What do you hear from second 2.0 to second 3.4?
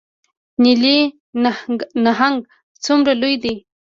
نهنګ څومره لوی